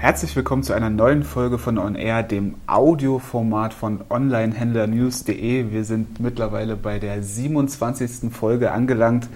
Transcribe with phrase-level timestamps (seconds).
[0.00, 5.70] Herzlich willkommen zu einer neuen Folge von On Air, dem Audioformat von Onlinehändlernews.de.
[5.72, 8.32] Wir sind mittlerweile bei der 27.
[8.32, 9.28] Folge angelangt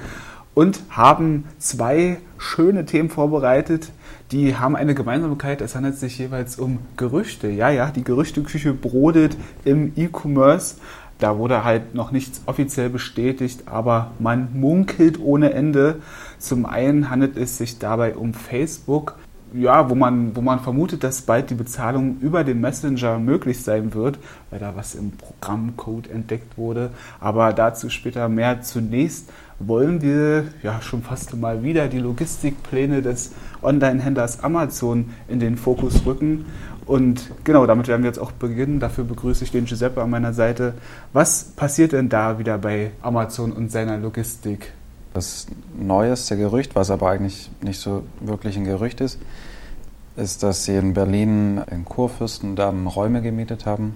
[0.54, 3.92] und haben zwei schöne Themen vorbereitet.
[4.32, 5.60] Die haben eine Gemeinsamkeit.
[5.60, 7.48] Es handelt sich jeweils um Gerüchte.
[7.48, 9.36] Ja, ja, die Gerüchteküche brodelt
[9.66, 10.76] im E-Commerce.
[11.18, 16.00] Da wurde halt noch nichts offiziell bestätigt, aber man munkelt ohne Ende.
[16.38, 19.16] Zum einen handelt es sich dabei um Facebook
[19.54, 23.94] ja, wo man, wo man vermutet, dass bald die Bezahlung über den Messenger möglich sein
[23.94, 24.18] wird,
[24.50, 26.90] weil da was im Programmcode entdeckt wurde.
[27.20, 28.62] Aber dazu später mehr.
[28.62, 35.56] Zunächst wollen wir ja schon fast mal wieder die Logistikpläne des Online-Händlers Amazon in den
[35.56, 36.46] Fokus rücken.
[36.84, 38.80] Und genau, damit werden wir jetzt auch beginnen.
[38.80, 40.74] Dafür begrüße ich den Giuseppe an meiner Seite.
[41.12, 44.72] Was passiert denn da wieder bei Amazon und seiner Logistik?
[45.14, 45.46] Das
[45.78, 49.20] neueste Gerücht, was aber eigentlich nicht so wirklich ein Gerücht ist,
[50.16, 53.94] ist, dass sie in Berlin in Kurfürstendamm Räume gemietet haben,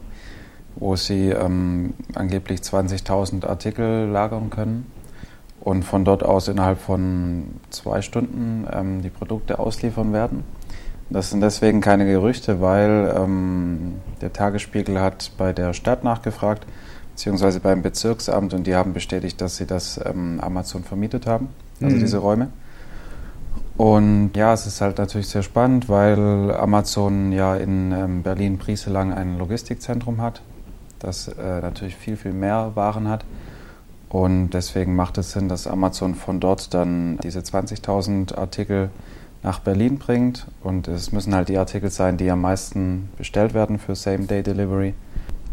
[0.76, 4.86] wo sie ähm, angeblich 20.000 Artikel lagern können
[5.60, 10.44] und von dort aus innerhalb von zwei Stunden ähm, die Produkte ausliefern werden.
[11.10, 16.64] Das sind deswegen keine Gerüchte, weil ähm, der Tagesspiegel hat bei der Stadt nachgefragt,
[17.18, 21.48] beziehungsweise beim Bezirksamt und die haben bestätigt, dass sie das ähm, Amazon vermietet haben,
[21.82, 22.00] also mhm.
[22.00, 22.50] diese Räume.
[23.76, 29.36] Und ja, es ist halt natürlich sehr spannend, weil Amazon ja in ähm, Berlin-Brieselang ein
[29.36, 30.42] Logistikzentrum hat,
[31.00, 33.24] das äh, natürlich viel, viel mehr Waren hat.
[34.08, 38.90] Und deswegen macht es Sinn, dass Amazon von dort dann diese 20.000 Artikel
[39.42, 40.46] nach Berlin bringt.
[40.62, 44.94] Und es müssen halt die Artikel sein, die am meisten bestellt werden für Same-Day-Delivery.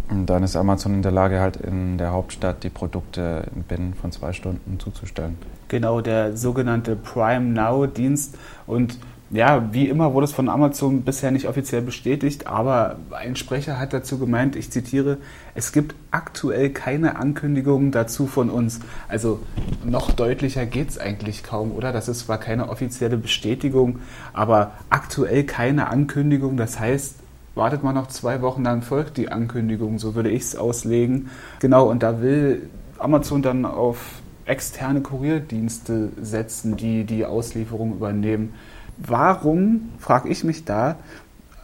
[0.10, 4.12] Und dann ist Amazon in der Lage, halt in der Hauptstadt die Produkte binnen von
[4.12, 5.38] zwei Stunden zuzustellen.
[5.68, 8.38] Genau, der sogenannte Prime Now-Dienst.
[8.68, 9.00] Und
[9.32, 13.92] ja, wie immer wurde es von Amazon bisher nicht offiziell bestätigt, aber ein Sprecher hat
[13.92, 15.18] dazu gemeint, ich zitiere,
[15.56, 18.82] es gibt aktuell keine Ankündigungen dazu von uns.
[19.08, 19.40] Also
[19.84, 21.92] noch deutlicher geht es eigentlich kaum, oder?
[21.92, 24.00] Das ist zwar keine offizielle Bestätigung,
[24.34, 26.56] aber aktuell keine Ankündigung.
[26.56, 27.16] Das heißt,
[27.56, 31.30] wartet man noch zwei Wochen, dann folgt die Ankündigung, so würde ich es auslegen.
[31.60, 38.54] Genau, und da will Amazon dann auf externe Kurierdienste setzen, die die Auslieferung übernehmen.
[38.98, 40.98] Warum, frage ich mich da,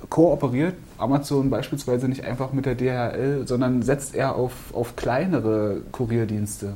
[0.10, 6.74] kooperiert Amazon beispielsweise nicht einfach mit der DHL, sondern setzt er auf, auf kleinere Kurierdienste?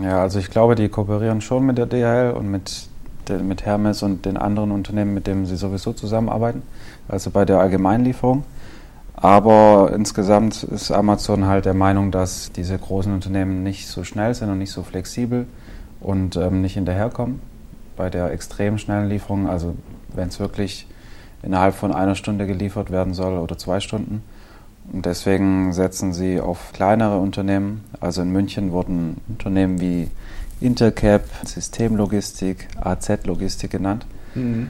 [0.00, 2.88] Ja, also ich glaube, die kooperieren schon mit der DHL und mit,
[3.30, 6.62] mit Hermes und den anderen Unternehmen, mit denen sie sowieso zusammenarbeiten
[7.08, 8.44] also bei der Allgemeinlieferung.
[9.16, 14.50] Aber insgesamt ist Amazon halt der Meinung, dass diese großen Unternehmen nicht so schnell sind
[14.50, 15.46] und nicht so flexibel
[16.00, 17.40] und ähm, nicht hinterherkommen
[17.96, 19.48] bei der extrem schnellen Lieferung.
[19.48, 19.76] Also
[20.12, 20.86] wenn es wirklich
[21.42, 24.22] innerhalb von einer Stunde geliefert werden soll oder zwei Stunden.
[24.92, 27.84] Und deswegen setzen sie auf kleinere Unternehmen.
[28.00, 30.10] Also in München wurden Unternehmen wie
[30.60, 34.06] Intercap, Systemlogistik, AZ Logistik genannt.
[34.34, 34.68] Mhm.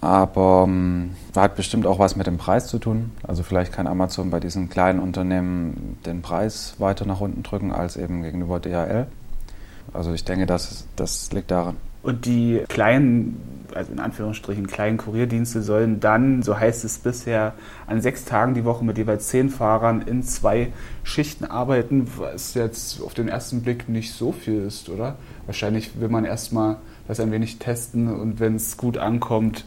[0.00, 3.10] Aber ähm, hat bestimmt auch was mit dem Preis zu tun.
[3.26, 7.96] Also vielleicht kann Amazon bei diesen kleinen Unternehmen den Preis weiter nach unten drücken als
[7.96, 9.06] eben gegenüber DHL.
[9.92, 11.76] Also ich denke, das, das liegt daran.
[12.02, 13.40] Und die kleinen,
[13.74, 17.54] also in Anführungsstrichen kleinen Kurierdienste sollen dann, so heißt es bisher,
[17.86, 23.02] an sechs Tagen die Woche mit jeweils zehn Fahrern in zwei Schichten arbeiten, was jetzt
[23.02, 25.16] auf den ersten Blick nicht so viel ist, oder?
[25.46, 26.76] Wahrscheinlich will man erstmal
[27.06, 29.64] das ein wenig testen und wenn es gut ankommt,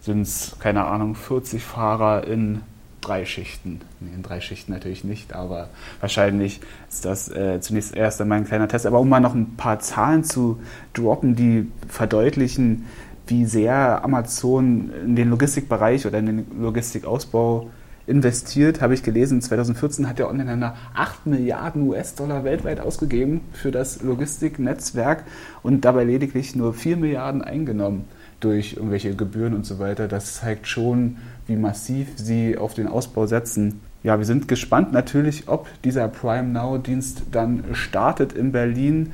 [0.00, 2.60] sind es, keine Ahnung, 40 Fahrer in
[3.04, 3.80] drei Schichten.
[4.00, 5.68] Nee, in drei Schichten natürlich nicht, aber
[6.00, 8.86] wahrscheinlich ist das äh, zunächst erst einmal ein kleiner Test.
[8.86, 10.60] Aber um mal noch ein paar Zahlen zu
[10.94, 12.86] droppen, die verdeutlichen,
[13.26, 17.70] wie sehr Amazon in den Logistikbereich oder in den Logistikausbau
[18.06, 24.02] investiert, habe ich gelesen, 2014 hat der Onlinehändler 8 Milliarden US-Dollar weltweit ausgegeben für das
[24.02, 25.24] Logistiknetzwerk
[25.62, 28.04] und dabei lediglich nur 4 Milliarden eingenommen
[28.40, 30.06] durch irgendwelche Gebühren und so weiter.
[30.06, 31.16] Das zeigt schon,
[31.46, 33.80] wie massiv sie auf den Ausbau setzen.
[34.02, 39.12] Ja, wir sind gespannt natürlich, ob dieser Prime Now-Dienst dann startet in Berlin.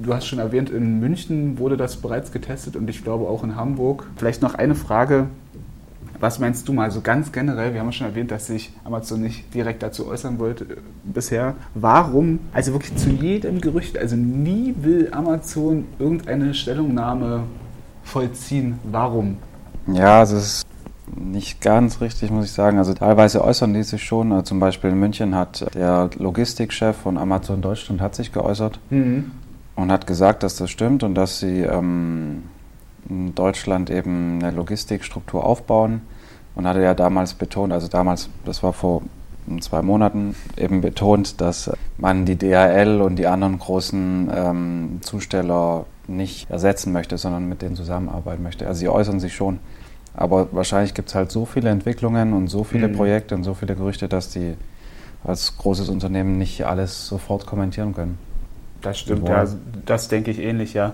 [0.00, 3.56] Du hast schon erwähnt, in München wurde das bereits getestet und ich glaube auch in
[3.56, 4.06] Hamburg.
[4.16, 5.26] Vielleicht noch eine Frage.
[6.20, 7.74] Was meinst du mal so ganz generell?
[7.74, 11.54] Wir haben schon erwähnt, dass sich Amazon nicht direkt dazu äußern wollte äh, bisher.
[11.74, 17.44] Warum, also wirklich zu jedem Gerücht, also nie will Amazon irgendeine Stellungnahme
[18.02, 18.78] vollziehen.
[18.90, 19.36] Warum?
[19.86, 20.66] Ja, es ist
[21.16, 22.78] nicht ganz richtig, muss ich sagen.
[22.78, 24.32] Also teilweise äußern die sich schon.
[24.32, 29.30] Also zum Beispiel in München hat der Logistikchef von Amazon Deutschland hat sich geäußert mhm.
[29.78, 32.42] Und hat gesagt, dass das stimmt und dass sie ähm,
[33.08, 36.00] in Deutschland eben eine Logistikstruktur aufbauen
[36.56, 39.02] und hatte ja damals betont, also damals, das war vor
[39.60, 46.50] zwei Monaten, eben betont, dass man die DHL und die anderen großen ähm, Zusteller nicht
[46.50, 48.66] ersetzen möchte, sondern mit denen zusammenarbeiten möchte.
[48.66, 49.60] Also sie äußern sich schon.
[50.12, 52.94] Aber wahrscheinlich gibt es halt so viele Entwicklungen und so viele mhm.
[52.94, 54.54] Projekte und so viele Gerüchte, dass die
[55.22, 58.18] als großes Unternehmen nicht alles sofort kommentieren können.
[58.82, 59.44] Das stimmt, ja,
[59.86, 60.92] das denke ich ähnlich, ja.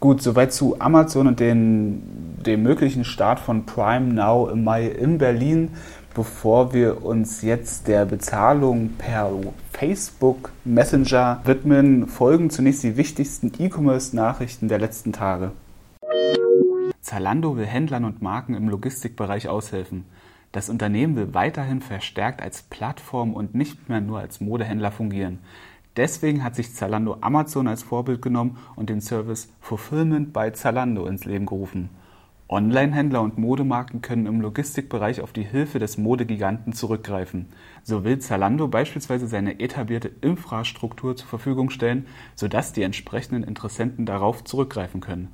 [0.00, 2.02] Gut, soweit zu Amazon und den,
[2.46, 5.72] dem möglichen Start von Prime Now im Mai in Berlin.
[6.14, 9.30] Bevor wir uns jetzt der Bezahlung per
[9.72, 15.52] Facebook Messenger widmen, folgen zunächst die wichtigsten E-Commerce-Nachrichten der letzten Tage.
[17.00, 20.04] Zalando will Händlern und Marken im Logistikbereich aushelfen.
[20.52, 25.38] Das Unternehmen will weiterhin verstärkt als Plattform und nicht mehr nur als Modehändler fungieren.
[25.98, 31.24] Deswegen hat sich Zalando Amazon als Vorbild genommen und den Service Fulfillment by Zalando ins
[31.24, 31.90] Leben gerufen.
[32.48, 37.46] Online-Händler und Modemarken können im Logistikbereich auf die Hilfe des Modegiganten zurückgreifen.
[37.82, 42.06] So will Zalando beispielsweise seine etablierte Infrastruktur zur Verfügung stellen,
[42.36, 45.32] sodass die entsprechenden Interessenten darauf zurückgreifen können.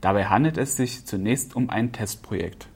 [0.00, 2.68] Dabei handelt es sich zunächst um ein Testprojekt.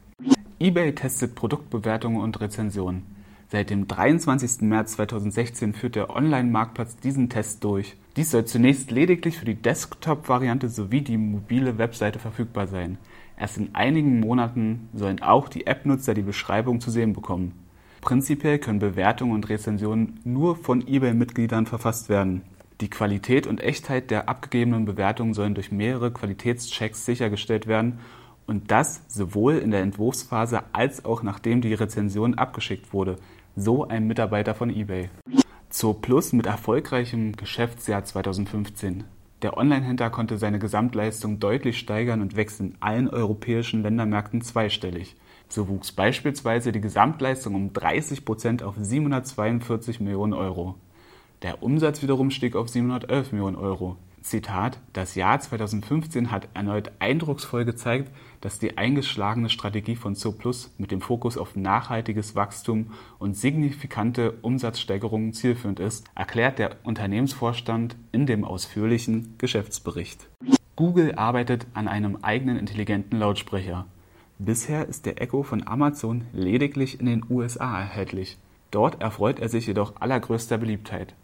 [0.58, 3.19] eBay testet Produktbewertungen und Rezensionen.
[3.52, 4.60] Seit dem 23.
[4.60, 7.96] März 2016 führt der Online-Marktplatz diesen Test durch.
[8.14, 12.96] Dies soll zunächst lediglich für die Desktop-Variante sowie die mobile Webseite verfügbar sein.
[13.36, 17.52] Erst in einigen Monaten sollen auch die App-Nutzer die Beschreibung zu sehen bekommen.
[18.02, 22.42] Prinzipiell können Bewertungen und Rezensionen nur von eBay-Mitgliedern verfasst werden.
[22.80, 27.98] Die Qualität und Echtheit der abgegebenen Bewertungen sollen durch mehrere Qualitätschecks sichergestellt werden
[28.46, 33.16] und das sowohl in der Entwurfsphase als auch nachdem die Rezension abgeschickt wurde,
[33.56, 35.10] so ein Mitarbeiter von eBay.
[35.68, 39.04] Zur Plus mit erfolgreichem Geschäftsjahr 2015.
[39.42, 45.16] Der Onlinehändler konnte seine Gesamtleistung deutlich steigern und wächst in allen europäischen Ländermärkten zweistellig.
[45.48, 50.76] So wuchs beispielsweise die Gesamtleistung um 30 Prozent auf 742 Millionen Euro.
[51.42, 53.96] Der Umsatz wiederum stieg auf 711 Millionen Euro.
[54.22, 60.90] Zitat: Das Jahr 2015 hat erneut eindrucksvoll gezeigt, dass die eingeschlagene Strategie von Zooplus mit
[60.90, 68.44] dem Fokus auf nachhaltiges Wachstum und signifikante Umsatzsteigerungen zielführend ist, erklärt der Unternehmensvorstand in dem
[68.44, 70.28] ausführlichen Geschäftsbericht.
[70.76, 73.86] Google arbeitet an einem eigenen intelligenten Lautsprecher.
[74.38, 78.38] Bisher ist der Echo von Amazon lediglich in den USA erhältlich.
[78.70, 81.14] Dort erfreut er sich jedoch allergrößter Beliebtheit.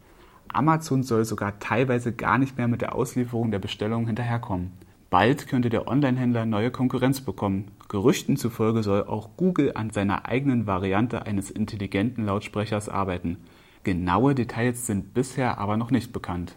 [0.53, 4.73] Amazon soll sogar teilweise gar nicht mehr mit der Auslieferung der Bestellungen hinterherkommen.
[5.11, 7.71] Bald könnte der Onlinehändler neue Konkurrenz bekommen.
[7.89, 13.39] Gerüchten zufolge soll auch Google an seiner eigenen Variante eines intelligenten Lautsprechers arbeiten.
[13.85, 16.57] Genaue Details sind bisher aber noch nicht bekannt.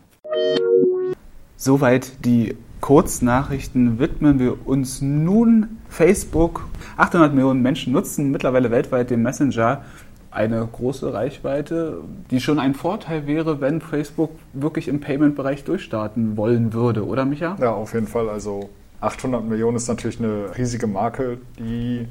[1.55, 6.65] Soweit die Kurznachrichten widmen wir uns nun Facebook.
[6.97, 9.83] 800 Millionen Menschen nutzen mittlerweile weltweit den Messenger
[10.31, 16.73] eine große Reichweite, die schon ein Vorteil wäre, wenn Facebook wirklich im Payment-Bereich durchstarten wollen
[16.73, 17.57] würde, oder Micha?
[17.59, 18.29] Ja, auf jeden Fall.
[18.29, 18.69] Also
[19.01, 22.07] 800 Millionen ist natürlich eine riesige Marke, die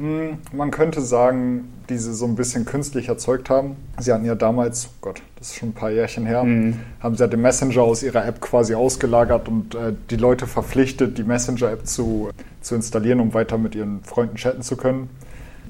[0.00, 3.76] hm, man könnte sagen, die sie so ein bisschen künstlich erzeugt haben.
[3.98, 6.76] Sie hatten ja damals, oh Gott, das ist schon ein paar Jährchen her, mhm.
[7.00, 11.18] haben sie ja den Messenger aus ihrer App quasi ausgelagert und äh, die Leute verpflichtet,
[11.18, 12.30] die Messenger-App zu,
[12.62, 15.10] zu installieren, um weiter mit ihren Freunden chatten zu können.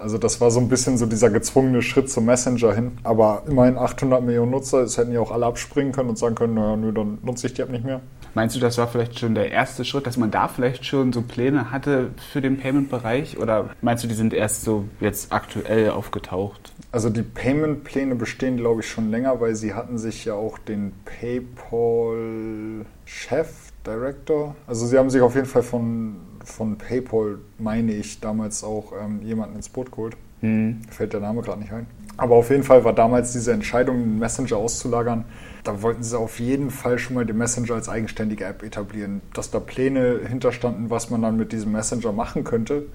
[0.00, 2.98] Also das war so ein bisschen so dieser gezwungene Schritt zum Messenger hin.
[3.02, 6.54] Aber immerhin 800 Millionen Nutzer, es hätten ja auch alle abspringen können und sagen können,
[6.54, 8.00] naja, nö, dann nutze ich die App nicht mehr.
[8.34, 11.22] Meinst du, das war vielleicht schon der erste Schritt, dass man da vielleicht schon so
[11.22, 13.38] Pläne hatte für den Payment-Bereich?
[13.38, 16.72] Oder meinst du, die sind erst so jetzt aktuell aufgetaucht?
[16.92, 20.92] Also die Payment-Pläne bestehen, glaube ich, schon länger, weil sie hatten sich ja auch den
[21.04, 23.48] PayPal-Chef,
[23.86, 28.92] Director, also sie haben sich auf jeden Fall von von PayPal, meine ich, damals auch
[29.02, 30.16] ähm, jemanden ins Boot geholt.
[30.40, 30.80] Mhm.
[30.90, 31.86] Fällt der Name gerade nicht ein.
[32.16, 35.24] Aber auf jeden Fall war damals diese Entscheidung, den Messenger auszulagern,
[35.64, 39.20] da wollten sie auf jeden Fall schon mal den Messenger als eigenständige App etablieren.
[39.34, 42.86] Dass da Pläne hinterstanden, was man dann mit diesem Messenger machen könnte,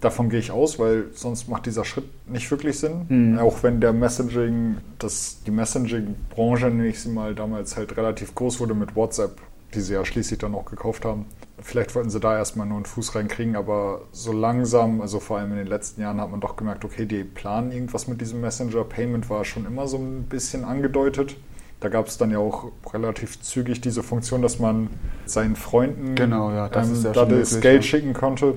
[0.00, 3.06] davon gehe ich aus, weil sonst macht dieser Schritt nicht wirklich Sinn.
[3.08, 3.38] Mhm.
[3.38, 8.60] Auch wenn der Messaging, das, die Messaging-Branche, nenne ich sie mal, damals halt relativ groß
[8.60, 9.40] wurde mit WhatsApp,
[9.74, 11.26] die sie ja schließlich dann auch gekauft haben.
[11.58, 15.52] Vielleicht wollten sie da erstmal nur einen Fuß reinkriegen, aber so langsam, also vor allem
[15.52, 18.84] in den letzten Jahren, hat man doch gemerkt, okay, die planen irgendwas mit diesem Messenger.
[18.84, 21.36] Payment war schon immer so ein bisschen angedeutet.
[21.80, 24.88] Da gab es dann ja auch relativ zügig diese Funktion, dass man
[25.24, 27.88] seinen Freunden genau, ja, das, ähm, ja da das möglich, Geld ja.
[27.88, 28.54] schicken konnte.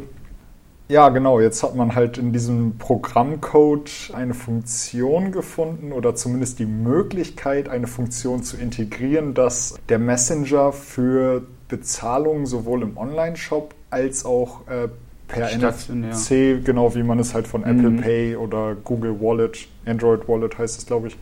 [0.90, 1.40] Ja, genau.
[1.40, 7.86] Jetzt hat man halt in diesem Programmcode eine Funktion gefunden oder zumindest die Möglichkeit, eine
[7.86, 14.90] Funktion zu integrieren, dass der Messenger für Bezahlung sowohl im Online-Shop als auch äh,
[15.30, 18.02] per NFC, genau wie man es halt von Apple mhm.
[18.02, 21.18] Pay oder Google Wallet, Android Wallet heißt es, glaube ich,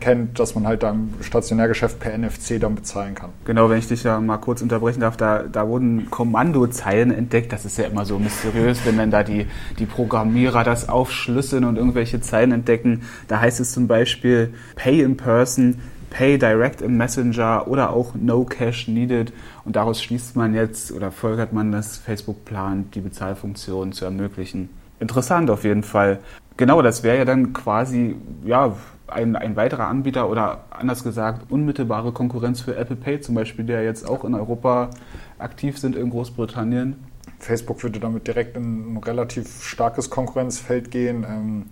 [0.00, 3.30] kennt, dass man halt da im Stationärgeschäft per NFC dann bezahlen kann.
[3.44, 7.52] Genau, wenn ich dich ja mal kurz unterbrechen darf, da, da wurden Kommandozeilen entdeckt.
[7.52, 9.46] Das ist ja immer so mysteriös, wenn dann da die,
[9.78, 13.02] die Programmierer das aufschlüsseln und irgendwelche Zeilen entdecken.
[13.28, 15.78] Da heißt es zum Beispiel Pay in Person,
[16.12, 19.32] Pay Direct im Messenger oder auch No Cash Needed.
[19.64, 24.68] Und daraus schließt man jetzt oder folgert man, dass Facebook plant, die Bezahlfunktion zu ermöglichen.
[25.00, 26.18] Interessant auf jeden Fall.
[26.58, 28.14] Genau, das wäre ja dann quasi
[28.44, 28.76] ja,
[29.06, 33.82] ein, ein weiterer Anbieter oder anders gesagt unmittelbare Konkurrenz für Apple Pay zum Beispiel, der
[33.82, 34.90] jetzt auch in Europa
[35.38, 36.96] aktiv sind in Großbritannien.
[37.38, 41.24] Facebook würde damit direkt in ein relativ starkes Konkurrenzfeld gehen.
[41.26, 41.64] Ähm,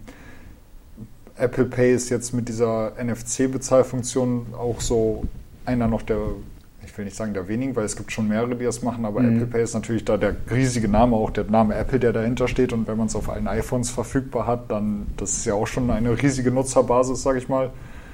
[1.41, 5.25] Apple Pay ist jetzt mit dieser NFC-Bezahlfunktion auch so
[5.65, 6.19] einer noch der,
[6.85, 9.21] ich will nicht sagen der wenigen, weil es gibt schon mehrere, die das machen, aber
[9.21, 9.37] mhm.
[9.37, 12.73] Apple Pay ist natürlich da der riesige Name, auch der Name Apple, der dahinter steht.
[12.73, 15.91] Und wenn man es auf allen iPhones verfügbar hat, dann das ist ja auch schon
[15.91, 17.71] eine riesige Nutzerbasis, sage ich mal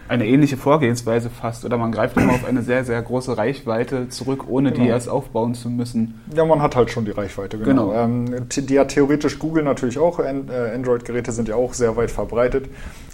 [0.08, 1.64] eine ähnliche Vorgehensweise fast.
[1.64, 4.84] Oder man greift immer auf eine sehr, sehr große Reichweite zurück, ohne genau.
[4.84, 6.20] die erst aufbauen zu müssen.
[6.34, 7.88] Ja, man hat halt schon die Reichweite, genau.
[7.88, 7.94] genau.
[7.94, 10.18] Ähm, die ja theoretisch Google natürlich auch.
[10.20, 10.44] Äh,
[10.74, 12.68] Android-Geräte sind ja auch sehr weit verbreitet.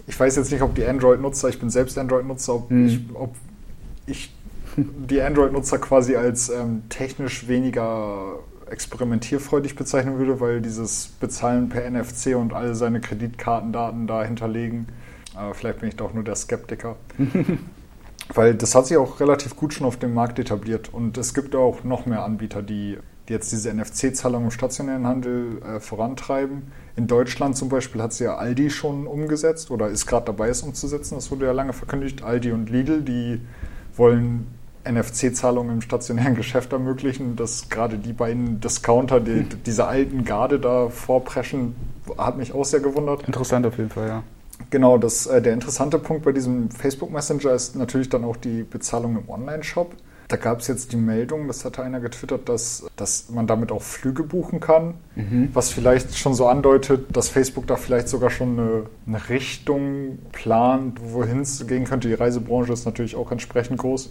[0.07, 2.87] Ich weiß jetzt nicht, ob die Android-Nutzer, ich bin selbst Android-Nutzer, ob, hm.
[2.87, 3.35] ich, ob
[4.07, 4.35] ich
[4.77, 8.39] die Android-Nutzer quasi als ähm, technisch weniger
[8.71, 14.87] experimentierfreudig bezeichnen würde, weil dieses Bezahlen per NFC und all seine Kreditkartendaten da hinterlegen
[15.35, 16.97] aber vielleicht bin ich doch nur der Skeptiker.
[18.35, 20.91] Weil das hat sich auch relativ gut schon auf dem Markt etabliert.
[20.93, 22.99] Und es gibt auch noch mehr Anbieter, die,
[23.29, 26.73] die jetzt diese NFC-Zahlung im stationären Handel äh, vorantreiben.
[26.97, 30.63] In Deutschland zum Beispiel hat sie ja Aldi schon umgesetzt oder ist gerade dabei, es
[30.63, 31.17] umzusetzen.
[31.17, 32.23] Das wurde ja lange verkündigt.
[32.23, 33.41] Aldi und Lidl, die
[33.97, 34.47] wollen
[34.85, 37.37] NFC-Zahlungen im stationären Geschäft ermöglichen.
[37.37, 41.75] Dass gerade die beiden Discounter, die, diese alten Garde da vorpreschen,
[42.17, 43.25] hat mich auch sehr gewundert.
[43.27, 44.23] Interessant auf jeden Fall, ja.
[44.71, 48.63] Genau, das, äh, der interessante Punkt bei diesem Facebook Messenger ist natürlich dann auch die
[48.63, 49.95] Bezahlung im Online-Shop.
[50.29, 53.83] Da gab es jetzt die Meldung, das hatte einer getwittert, dass, dass man damit auch
[53.83, 55.51] Flüge buchen kann, mhm.
[55.53, 61.01] was vielleicht schon so andeutet, dass Facebook da vielleicht sogar schon eine, eine Richtung plant,
[61.03, 62.09] wohin es gehen könnte.
[62.09, 64.11] Die Reisebranche ist natürlich auch entsprechend groß.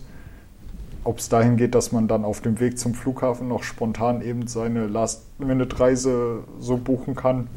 [1.04, 4.46] Ob es dahin geht, dass man dann auf dem Weg zum Flughafen noch spontan eben
[4.46, 7.48] seine Last-Minute-Reise so buchen kann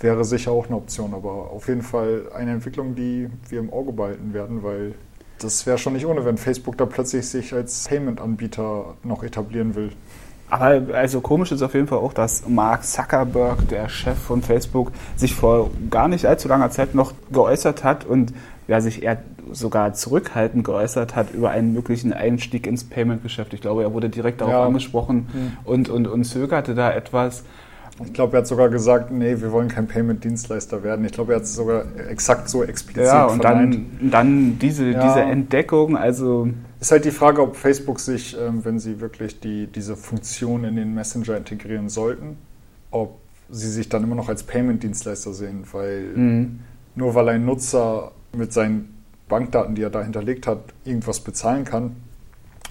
[0.00, 3.92] wäre sicher auch eine Option, aber auf jeden Fall eine Entwicklung, die wir im Auge
[3.92, 4.94] behalten werden, weil
[5.38, 9.90] das wäre schon nicht ohne, wenn Facebook da plötzlich sich als Payment-Anbieter noch etablieren will.
[10.48, 14.92] Aber also komisch ist auf jeden Fall auch, dass Mark Zuckerberg, der Chef von Facebook,
[15.16, 18.32] sich vor gar nicht allzu langer Zeit noch geäußert hat und
[18.68, 19.18] ja, sich eher
[19.52, 23.52] sogar zurückhaltend geäußert hat über einen möglichen Einstieg ins Payment-Geschäft.
[23.52, 24.66] Ich glaube, er wurde direkt darauf ja.
[24.66, 25.56] angesprochen mhm.
[25.64, 27.44] und, und, und zögerte da etwas.
[28.04, 31.04] Ich glaube, er hat sogar gesagt, nee, wir wollen kein Payment-Dienstleister werden.
[31.04, 35.06] Ich glaube, er hat es sogar exakt so explizit Ja, und dann, dann diese, ja.
[35.06, 36.48] diese Entdeckung, also...
[36.80, 40.74] Ist halt die Frage, ob Facebook sich, ähm, wenn sie wirklich die, diese Funktion in
[40.74, 42.36] den Messenger integrieren sollten,
[42.90, 46.60] ob sie sich dann immer noch als Payment-Dienstleister sehen, weil mhm.
[46.96, 51.96] nur weil ein Nutzer mit seinen Bankdaten, die er da hinterlegt hat, irgendwas bezahlen kann,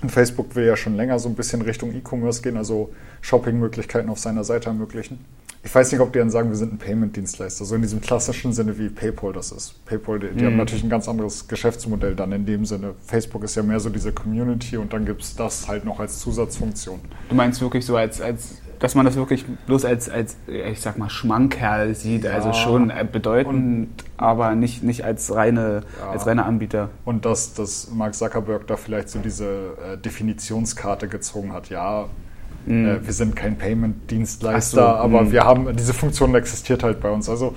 [0.08, 4.44] Facebook will ja schon länger so ein bisschen Richtung E-Commerce gehen, also Shopping-Möglichkeiten auf seiner
[4.44, 5.24] Seite ermöglichen.
[5.66, 8.52] Ich weiß nicht, ob die dann sagen, wir sind ein Payment-Dienstleister, so in diesem klassischen
[8.52, 9.86] Sinne wie PayPal das ist.
[9.86, 10.48] PayPal, die, die mhm.
[10.48, 12.96] haben natürlich ein ganz anderes Geschäftsmodell dann in dem Sinne.
[13.06, 16.20] Facebook ist ja mehr so diese Community und dann gibt es das halt noch als
[16.20, 17.00] Zusatzfunktion.
[17.30, 20.98] Du meinst wirklich so als, als dass man das wirklich bloß als, als ich sag
[20.98, 22.32] mal, Schmankerl sieht, ja.
[22.32, 26.10] also schon bedeutend, und, aber nicht, nicht als, reine, ja.
[26.10, 26.90] als reiner Anbieter.
[27.06, 32.10] Und dass, dass Mark Zuckerberg da vielleicht so diese äh, Definitionskarte gezogen hat, ja,
[32.66, 32.86] mhm.
[32.86, 35.32] äh, wir sind kein Payment-Dienstleister, so, aber mh.
[35.32, 37.30] wir haben, diese Funktion existiert halt bei uns.
[37.30, 37.56] Also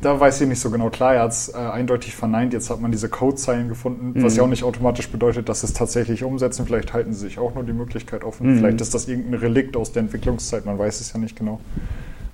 [0.00, 0.90] da weiß ich nicht so genau.
[0.90, 2.52] Klar, er hat es äh, eindeutig verneint.
[2.52, 4.22] Jetzt hat man diese Codezeilen gefunden, mhm.
[4.22, 6.66] was ja auch nicht automatisch bedeutet, dass es tatsächlich umsetzen.
[6.66, 8.54] Vielleicht halten sie sich auch nur die Möglichkeit offen.
[8.54, 8.58] Mhm.
[8.58, 10.66] Vielleicht ist das irgendein Relikt aus der Entwicklungszeit.
[10.66, 11.60] Man weiß es ja nicht genau.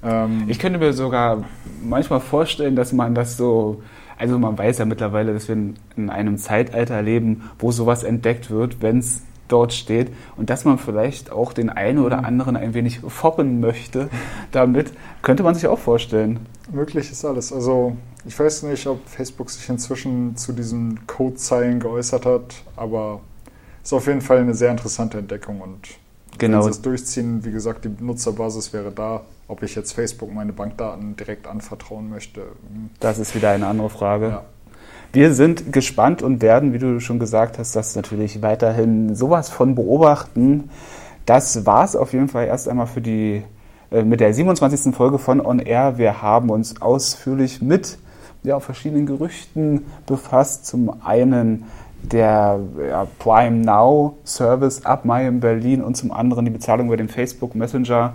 [0.02, 1.44] Ähm ich könnte mir sogar
[1.82, 3.82] manchmal vorstellen, dass man das so
[4.16, 5.56] also man weiß ja mittlerweile, dass wir
[5.96, 9.22] in einem Zeitalter leben, wo sowas entdeckt wird, wenn es
[9.54, 12.24] dort steht und dass man vielleicht auch den einen oder mhm.
[12.24, 14.08] anderen ein wenig foppen möchte
[14.50, 14.92] damit,
[15.22, 16.40] könnte man sich auch vorstellen.
[16.72, 17.52] Möglich ist alles.
[17.52, 17.96] Also
[18.26, 23.20] ich weiß nicht, ob Facebook sich inzwischen zu diesen Codezeilen geäußert hat, aber
[23.82, 25.78] es ist auf jeden Fall eine sehr interessante Entdeckung und
[26.36, 26.58] genau.
[26.58, 29.22] wenn sie es durchziehen, wie gesagt, die Nutzerbasis wäre da.
[29.46, 32.40] Ob ich jetzt Facebook meine Bankdaten direkt anvertrauen möchte.
[32.40, 32.88] Hm.
[32.98, 34.28] Das ist wieder eine andere Frage.
[34.28, 34.44] Ja.
[35.14, 39.76] Wir sind gespannt und werden, wie du schon gesagt hast, das natürlich weiterhin sowas von
[39.76, 40.70] beobachten.
[41.24, 43.44] Das war es auf jeden Fall erst einmal für die
[43.92, 44.92] äh, mit der 27.
[44.92, 45.98] Folge von On Air.
[45.98, 47.96] Wir haben uns ausführlich mit
[48.42, 50.66] ja, verschiedenen Gerüchten befasst.
[50.66, 51.66] Zum einen
[52.02, 56.96] der ja, Prime Now Service ab Mai in Berlin und zum anderen die Bezahlung über
[56.96, 58.14] den Facebook Messenger.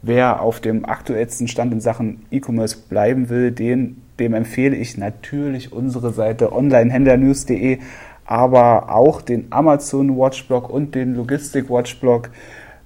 [0.00, 5.72] Wer auf dem aktuellsten Stand in Sachen E-Commerce bleiben will, den, dem empfehle ich natürlich
[5.72, 7.78] unsere Seite onlinehändlernews.de,
[8.24, 12.30] aber auch den Amazon Watchblog und den Logistik Watchblog.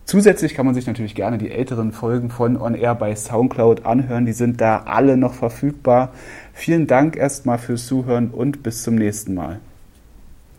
[0.05, 4.27] Zusätzlich kann man sich natürlich gerne die älteren Folgen von On Air bei Soundcloud anhören.
[4.27, 6.13] Die sind da alle noch verfügbar.
[6.53, 9.61] Vielen Dank erstmal fürs Zuhören und bis zum nächsten Mal.